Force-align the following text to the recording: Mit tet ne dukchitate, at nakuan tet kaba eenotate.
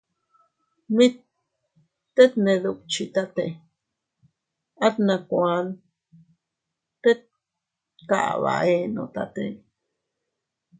Mit 0.95 1.15
tet 2.15 2.33
ne 2.43 2.53
dukchitate, 2.63 3.45
at 4.85 4.95
nakuan 5.07 5.65
tet 7.03 7.21
kaba 8.09 8.53
eenotate. 8.73 9.45